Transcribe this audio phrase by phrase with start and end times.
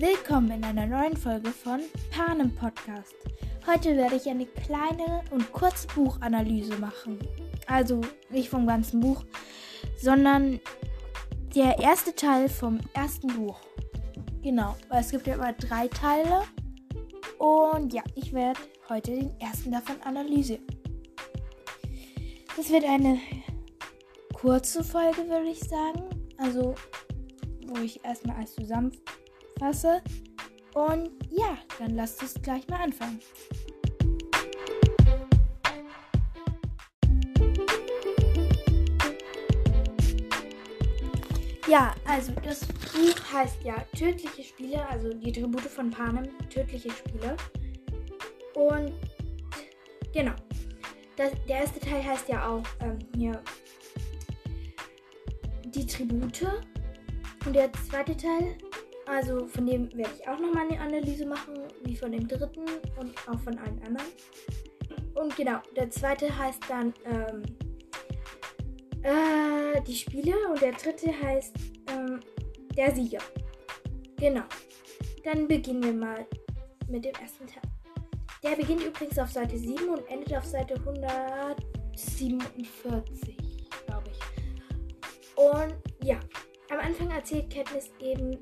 [0.00, 1.80] Willkommen in einer neuen Folge von
[2.12, 3.16] Panem Podcast.
[3.66, 7.18] Heute werde ich eine kleine und kurze Buchanalyse machen.
[7.66, 9.24] Also nicht vom ganzen Buch,
[10.00, 10.60] sondern
[11.52, 13.58] der erste Teil vom ersten Buch.
[14.40, 16.42] Genau, weil es gibt ja immer drei Teile.
[17.38, 20.62] Und ja, ich werde heute den ersten davon analysieren.
[22.56, 23.18] Das wird eine
[24.32, 26.04] kurze Folge, würde ich sagen.
[26.36, 26.76] Also,
[27.66, 29.17] wo ich erstmal alles zusammenfasse.
[30.74, 33.20] Und ja, dann lasst uns gleich mal anfangen.
[41.68, 47.36] Ja, also das Buch heißt ja Tödliche Spiele, also die Tribute von Panem, Tödliche Spiele.
[48.54, 48.94] Und
[50.14, 50.32] genau.
[51.16, 53.42] Das, der erste Teil heißt ja auch ähm, hier
[55.64, 56.46] die Tribute.
[57.44, 58.56] Und der zweite Teil,
[59.08, 62.66] also von dem werde ich auch nochmal eine Analyse machen, wie von dem dritten
[62.98, 64.06] und auch von allen anderen.
[65.14, 67.42] Und genau, der zweite heißt dann ähm,
[69.02, 71.56] äh, die Spiele und der dritte heißt
[71.90, 72.20] ähm,
[72.76, 73.22] der Sieger.
[74.16, 74.44] Genau.
[75.24, 76.26] Dann beginnen wir mal
[76.88, 77.62] mit dem ersten Teil.
[78.42, 83.36] Der beginnt übrigens auf Seite 7 und endet auf Seite 147,
[83.86, 84.18] glaube ich.
[85.36, 86.20] Und ja,
[86.70, 88.38] am Anfang erzählt Katniss eben,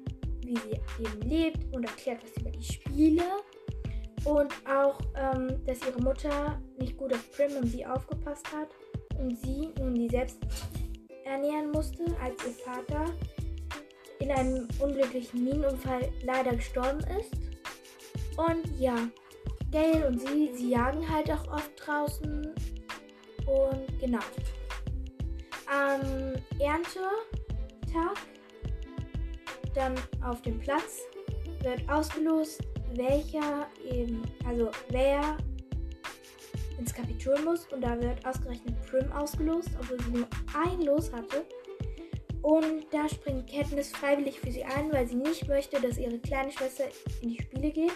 [0.46, 3.24] wie sie eben lebt und erklärt was über die Spiele.
[4.24, 8.68] Und auch, ähm, dass ihre Mutter nicht gut auf Prim und sie aufgepasst hat
[9.18, 10.38] und sie nun die selbst
[11.24, 13.04] ernähren musste, als ihr Vater
[14.18, 17.32] in einem unglücklichen Minenunfall leider gestorben ist.
[18.36, 18.96] Und ja,
[19.70, 22.54] Gail und sie, sie jagen halt auch oft draußen.
[23.46, 24.20] Und genau.
[25.66, 28.16] Am Erntetag,
[29.76, 31.02] dann auf dem Platz,
[31.62, 32.62] wird ausgelost,
[32.94, 35.36] welcher eben, also wer
[36.78, 37.66] ins Kapitol muss.
[37.72, 41.44] Und da wird ausgerechnet Prim ausgelost, obwohl sie nur ein Los hatte.
[42.42, 46.52] Und da springt Katniss freiwillig für sie ein, weil sie nicht möchte, dass ihre kleine
[46.52, 46.84] Schwester
[47.22, 47.92] in die Spiele geht.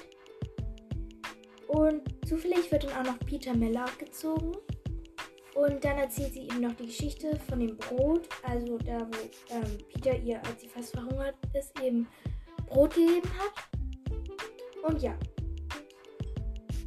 [1.69, 4.57] Und zufällig wird dann auch noch Peter Mellard gezogen.
[5.55, 8.29] Und dann erzählt sie ihm noch die Geschichte von dem Brot.
[8.43, 12.07] Also da, wo ähm, Peter ihr, als sie fast verhungert ist, eben
[12.67, 14.85] Brot gegeben hat.
[14.85, 15.15] Und ja.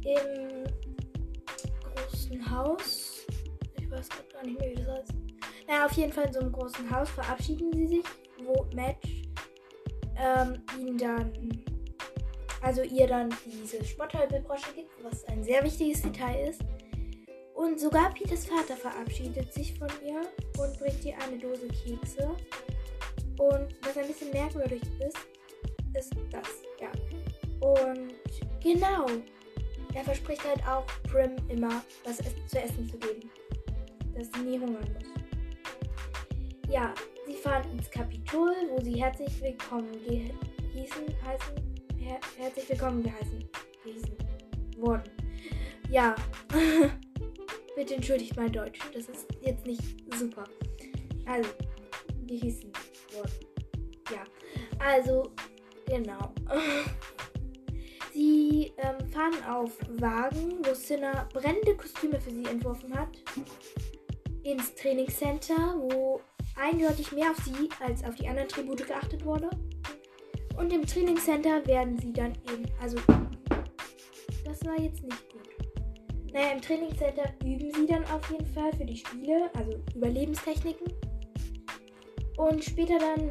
[0.04, 0.64] Im
[1.94, 3.26] großen Haus.
[3.78, 5.12] Ich weiß gar nicht mehr, wie das heißt.
[5.68, 8.04] Naja, auf jeden Fall in so einem großen Haus verabschieden sie sich,
[8.44, 9.22] wo Match
[10.16, 11.32] ähm, ihn dann
[12.64, 16.62] also ihr dann diese Spotthalbebrosche gibt, was ein sehr wichtiges Detail ist.
[17.54, 20.20] Und sogar Peters Vater verabschiedet sich von ihr
[20.58, 22.34] und bringt ihr eine Dose Kekse.
[23.38, 25.18] Und was ein bisschen merkwürdig ist,
[25.96, 26.48] ist das,
[26.80, 26.90] ja.
[27.60, 28.14] Und
[28.62, 29.06] genau,
[29.94, 33.30] er verspricht halt auch Prim immer was zu essen zu geben,
[34.14, 36.68] dass sie nie hungern muss.
[36.68, 36.92] Ja,
[37.26, 39.92] sie fahren ins Kapitol, wo sie herzlich willkommen
[40.72, 43.48] hießen, heißen her herzlich willkommen geheißen
[43.82, 44.16] gewesen
[44.78, 45.10] worden.
[45.90, 46.16] Ja,
[47.74, 48.78] bitte entschuldigt mein Deutsch.
[48.92, 49.82] Das ist jetzt nicht
[50.18, 50.44] super.
[51.26, 51.48] Also,
[52.26, 52.72] gehießen
[53.12, 53.32] worden.
[54.10, 54.24] Ja,
[54.78, 55.30] also,
[55.86, 56.32] genau.
[58.12, 63.08] Sie ähm, fahren auf Wagen, wo Cinna brennende Kostüme für sie entworfen hat.
[64.44, 66.20] Ins Trainingscenter, wo
[66.54, 69.50] eindeutig mehr auf sie als auf die anderen Tribute geachtet wurde.
[70.56, 72.98] Und im Trainingscenter werden sie dann eben, also
[74.44, 75.33] das war jetzt nicht.
[76.34, 80.92] Naja, im Trainingscenter üben sie dann auf jeden Fall für die Spiele, also Überlebenstechniken.
[82.36, 83.30] Und später dann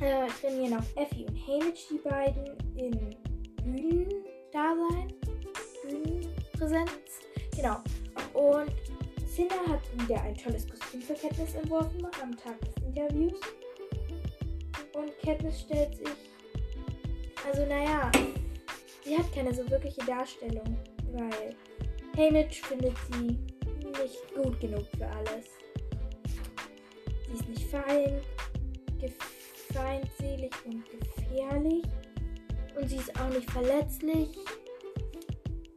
[0.00, 3.14] äh, trainieren auch Effie und Hamish die beiden in
[3.62, 5.12] Bühnendasein,
[5.82, 6.90] Bühnenpräsenz.
[7.54, 7.76] Genau.
[8.32, 8.72] Und
[9.28, 13.38] Cinder hat wieder ein tolles Kostüm für Katniss entworfen am Tag des Interviews.
[14.94, 16.08] Und Katniss stellt sich
[17.46, 18.10] also naja,
[19.04, 20.78] sie hat keine so wirkliche Darstellung,
[21.12, 21.54] weil
[22.16, 23.38] Hamish findet sie
[24.00, 25.46] nicht gut genug für alles.
[27.26, 28.20] Sie ist nicht fein,
[29.72, 31.84] feindselig und gefährlich.
[32.76, 34.36] Und sie ist auch nicht verletzlich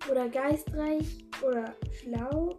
[0.09, 2.57] oder geistreich oder schlau.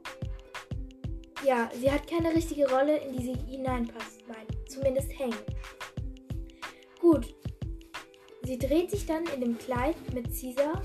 [1.44, 5.36] Ja, sie hat keine richtige Rolle, in die sie hineinpasst, nein, zumindest Hamish.
[7.00, 7.34] Gut,
[8.46, 10.80] Sie dreht sich dann in dem Kleid mit Caesar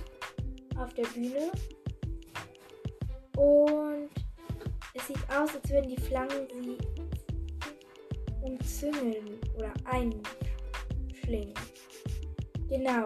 [0.79, 1.51] auf der Bühne
[5.31, 6.77] aus, als würden die Flanken sie
[8.41, 11.53] umzingeln oder einschlingen.
[12.69, 13.05] Genau.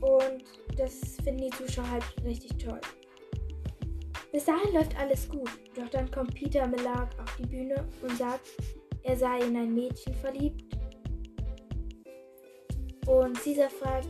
[0.00, 0.44] Und
[0.76, 2.80] das finden die Zuschauer halt richtig toll.
[4.32, 8.48] Bis dahin läuft alles gut, doch dann kommt Peter Melag auf die Bühne und sagt,
[9.02, 10.64] er sei in ein Mädchen verliebt.
[13.06, 14.08] Und Caesar fragt,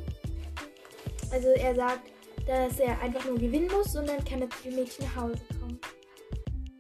[1.33, 2.13] also er sagt,
[2.47, 5.41] dass er einfach nur gewinnen muss und dann kann er zu dem Mädchen nach Hause.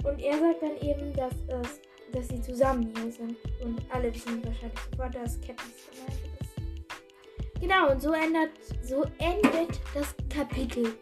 [0.04, 1.80] Und er sagt dann eben, dass, es,
[2.12, 3.36] dass sie zusammen hier sind.
[3.62, 7.60] Und alle wissen wahrscheinlich sofort, dass Katniss gemeint ist.
[7.60, 8.50] Genau, und so, ändert,
[8.82, 10.94] so endet das Kapitel.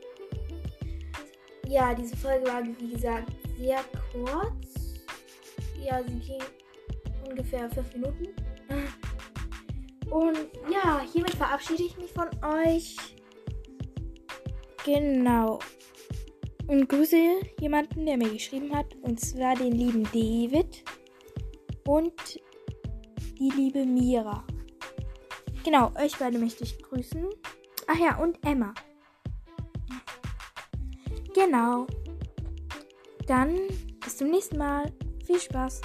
[1.67, 3.81] Ja, diese Folge war, wie gesagt, sehr
[4.13, 5.01] kurz.
[5.83, 6.43] Ja, sie ging
[7.29, 8.29] ungefähr fünf Minuten.
[10.11, 10.39] Und
[10.71, 12.97] ja, hiermit verabschiede ich mich von euch.
[14.85, 15.61] Genau.
[16.71, 17.17] Und grüße
[17.61, 18.95] jemanden, der mir geschrieben hat.
[19.03, 20.85] Und zwar den lieben David
[21.85, 22.41] und
[23.41, 24.45] die liebe Mira.
[25.65, 27.29] Genau, euch beide möchte ich grüßen.
[27.89, 28.73] Ach ja, und Emma.
[31.35, 31.89] Genau.
[33.27, 33.59] Dann
[34.05, 34.93] bis zum nächsten Mal.
[35.27, 35.81] Viel Spaß.